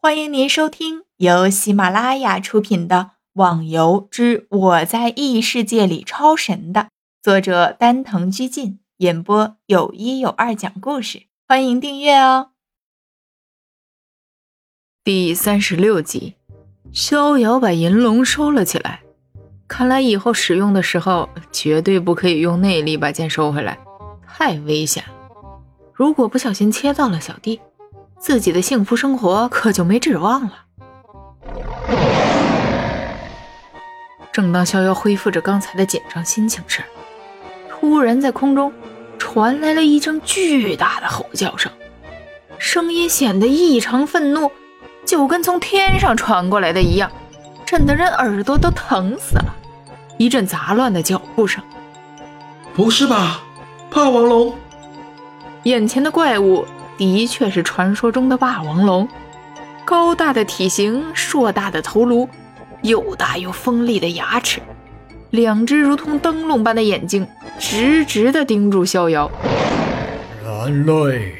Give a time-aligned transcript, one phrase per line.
[0.00, 2.96] 欢迎您收听由喜马拉雅出品的
[3.32, 6.90] 《网游之我在异世界里超神》的
[7.20, 11.24] 作者丹藤居进演播，有一有二讲故事。
[11.48, 12.50] 欢迎订阅哦。
[15.02, 16.36] 第三十六集，
[16.92, 19.02] 逍遥把银龙收了起来。
[19.66, 23.76] 看来以后使用的时候，绝对不可以用内力把剑收回来，
[24.28, 25.02] 太危险。
[25.92, 27.60] 如果不小心切到了小弟。
[28.18, 30.52] 自己的幸福生活可就没指望了。
[34.32, 36.82] 正当逍遥恢复着刚才的紧张心情时，
[37.68, 38.72] 突然在空中
[39.18, 41.72] 传来了一声巨大的吼叫声，
[42.58, 44.50] 声音显得异常愤怒，
[45.04, 47.10] 就跟从天上传过来的一样，
[47.64, 49.54] 震得人耳朵都疼死了。
[50.18, 51.62] 一阵杂乱的脚步声，
[52.74, 53.42] 不是吧？
[53.90, 54.54] 霸王龙！
[55.64, 56.64] 眼前的怪物。
[56.98, 59.08] 的确是传说中的霸王龙，
[59.84, 62.28] 高大的体型，硕大的头颅，
[62.82, 64.60] 又大又锋利的牙齿，
[65.30, 67.26] 两只如同灯笼般的眼睛，
[67.58, 69.30] 直直地盯住逍遥。
[70.44, 71.34] 人类，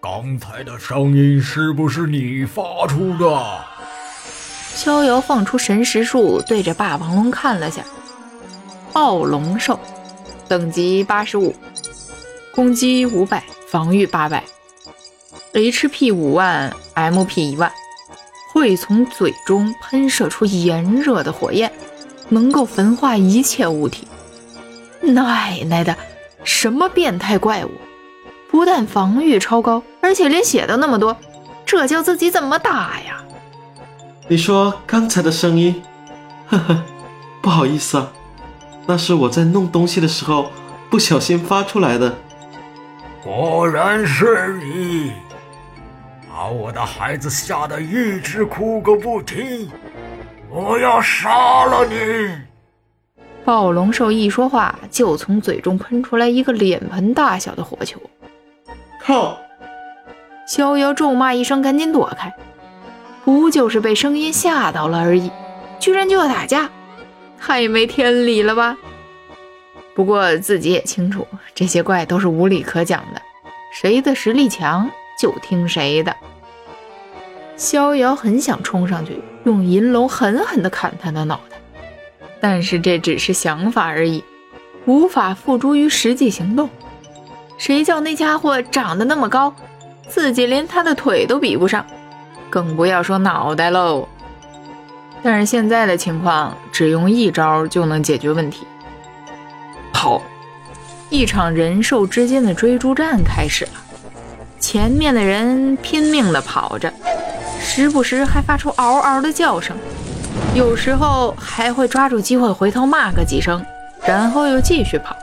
[0.00, 3.64] 刚才的声音是不是你发出的？
[4.74, 7.82] 逍遥放出神识术，对着霸王龙看了下。
[8.92, 9.78] 暴龙兽，
[10.48, 11.54] 等级八十五，
[12.52, 14.42] 攻击五百，防御八百。
[15.56, 17.72] HP 五万，MP 一万，
[18.52, 21.72] 会从嘴中喷射出炎热的火焰，
[22.28, 24.06] 能够焚化一切物体。
[25.00, 25.96] 奶奶的，
[26.44, 27.70] 什么变态怪物！
[28.50, 31.16] 不但防御超高，而且连血都那么多，
[31.64, 33.24] 这叫自己怎么打呀？
[34.28, 35.82] 你说刚才的声音？
[36.48, 36.82] 呵呵，
[37.40, 38.12] 不好意思啊，
[38.84, 40.50] 那是我在弄东西的时候
[40.90, 42.14] 不小心发出来的。
[43.24, 45.12] 果然是你。
[46.36, 49.70] 把我的孩子吓得一直哭个不停，
[50.50, 51.94] 我要杀了你！
[53.42, 57.98] 暴龙兽一说话，就从嘴中喷出来一个脸盆大小的火球。
[59.00, 59.38] 靠！
[60.46, 62.30] 逍遥咒骂一声，赶紧躲开。
[63.24, 65.30] 不就是被声音吓到了而已，
[65.78, 66.68] 居然就要打架，
[67.40, 68.76] 太没天理了吧！
[69.94, 73.22] 不过自己也清楚，这些怪都是无理可讲的，
[73.72, 74.90] 谁的实力强？
[75.18, 76.14] 就听谁的。
[77.56, 81.56] 逍遥很想冲上去，用银龙狠狠地砍他的脑袋，
[82.40, 84.22] 但是这只是想法而已，
[84.84, 86.68] 无法付诸于实际行动。
[87.56, 89.54] 谁叫那家伙长得那么高，
[90.08, 91.86] 自己连他的腿都比不上，
[92.50, 94.06] 更不要说脑袋喽。
[95.22, 98.66] 但是现在的情况，只用一招就能解决问题。
[99.94, 100.20] 好！
[101.08, 103.70] 一场人兽之间的追逐战开始了。
[104.58, 106.92] 前面的人拼命地跑着，
[107.60, 109.76] 时不时还发出嗷嗷的叫声，
[110.54, 113.64] 有时候还会抓住机会回头骂个几声，
[114.06, 115.16] 然后又继续跑。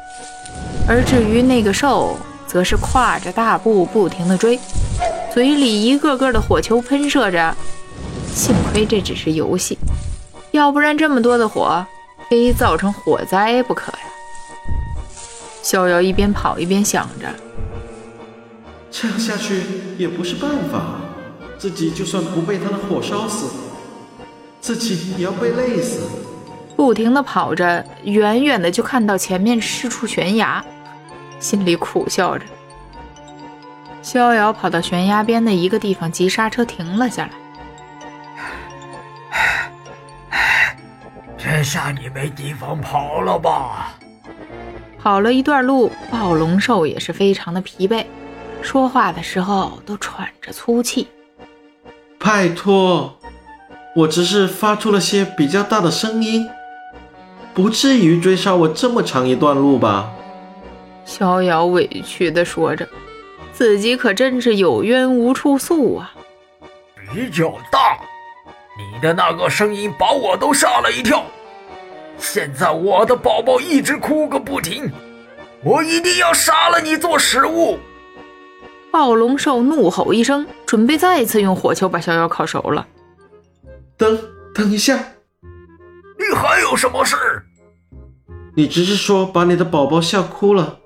[0.88, 2.18] 而至于那个兽，
[2.48, 4.60] 则是跨着大步不停地追，
[5.34, 7.56] 嘴里一个个的火球喷射着。
[8.34, 9.78] 幸亏这只是游戏，
[10.52, 11.86] 要不然这么多的火，
[12.30, 14.00] 非造成火灾不可呀！
[15.62, 17.28] 逍遥一边跑一边想着。
[18.96, 19.64] 这样下去
[19.98, 21.02] 也不是办法，
[21.58, 23.50] 自己就算不被他的火烧死，
[24.62, 26.08] 自己也要被累死。
[26.76, 30.64] 不停的跑着，远远的就看到前面是处悬崖，
[31.40, 32.46] 心里苦笑着。
[34.04, 37.32] 逍遥跑到悬崖边的一个地方，急刹车停了下来。
[41.36, 43.96] 这下你没地方跑了吧？
[45.00, 48.06] 跑了一段路，暴龙兽也是非常的疲惫。
[48.64, 51.08] 说话的时候都喘着粗气。
[52.18, 53.20] 拜托，
[53.96, 56.48] 我只是发出了些比较大的声音，
[57.54, 60.10] 不至于追杀我这么长一段路吧？
[61.06, 62.88] 逍遥委屈地说着，
[63.52, 66.14] 自己可真是有冤无处诉啊。
[67.14, 68.00] 比较大，
[68.78, 71.24] 你的那个声音把我都吓了一跳。
[72.18, 74.90] 现在我的宝宝一直哭个不停，
[75.62, 77.78] 我一定要杀了你做食物。
[78.94, 82.86] 暴龙兽怒吼一声，准备再次用火球把逍遥烤熟了。
[83.98, 84.20] 等
[84.54, 84.96] 等一下，
[86.20, 87.16] 你还有什么事？
[88.56, 90.78] 你只是说把你的宝宝吓哭了，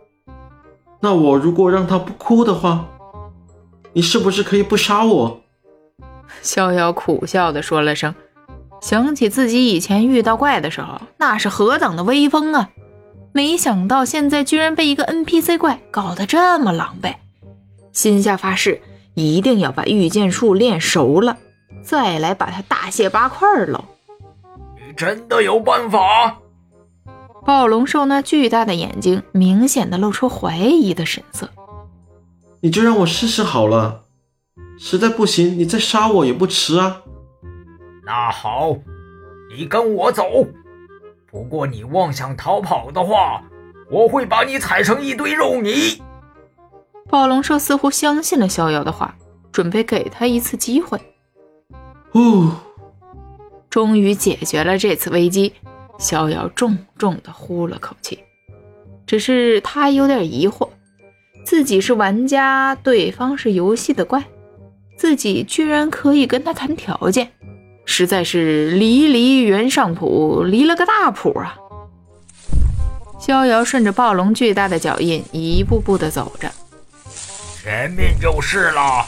[1.02, 2.88] 那我如果让他不哭的话，
[3.92, 5.42] 你是不是可以不杀我？
[6.42, 8.16] 逍遥苦笑的说了声，
[8.80, 12.70] 想起自己以前遇到怪的时候，那是何等的威风啊！
[13.34, 17.14] 没想到现在居然被一个 NPC 怪搞得这么狼狈。
[17.98, 18.80] 心下发誓，
[19.16, 21.36] 一定要把御剑术练熟了，
[21.82, 23.86] 再来把他大卸八块喽！
[24.76, 26.38] 你真的有办法？
[27.44, 31.50] 暴龙兽那巨大的眼睛明显的露出怀疑的神色。
[32.62, 34.04] 你就让我试试好了，
[34.78, 37.02] 实在不行，你再杀我也不迟啊。
[38.06, 38.78] 那好，
[39.50, 40.24] 你跟我走。
[41.32, 43.42] 不过你妄想逃跑的话，
[43.90, 46.04] 我会把你踩成一堆肉泥。
[47.10, 49.16] 暴龙兽似乎相信了逍遥的话，
[49.52, 51.00] 准备给他一次机会。
[52.12, 52.52] 哦，
[53.70, 55.54] 终于解决了这次危机。
[56.00, 58.20] 逍遥重重的呼了口气，
[59.08, 60.70] 只是他有点疑惑：
[61.44, 64.24] 自己是玩家，对方是游戏的怪，
[64.96, 67.32] 自己居然可以跟他谈条件，
[67.84, 71.58] 实在是离离原上谱，离了个大谱啊！
[73.20, 76.52] 逍遥顺着暴龙巨大的脚印一步步的走着，
[77.68, 79.06] 前面就是了。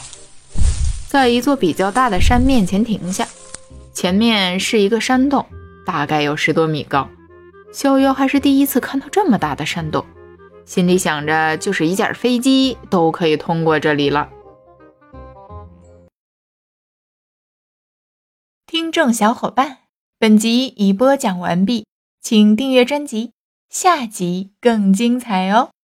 [1.08, 3.26] 在一座比较大的山面前停下，
[3.94, 5.46] 前面是一个山洞。
[5.86, 7.08] 大概有十多米高，
[7.72, 10.04] 逍遥还是第一次看到这么大的山洞，
[10.66, 14.28] 心里想着，就是一架飞机都可以通过这里了。
[18.66, 19.78] 听众小伙伴，
[20.18, 21.86] 本集已播讲完毕，
[22.20, 23.32] 请订阅专辑，
[23.70, 25.70] 下集更精彩哦。